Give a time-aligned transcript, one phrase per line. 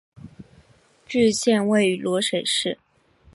[1.07, 2.79] 县治位于漯水市。